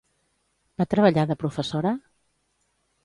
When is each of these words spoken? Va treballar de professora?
Va 0.81 0.87
treballar 0.95 1.25
de 1.33 1.37
professora? 1.43 1.93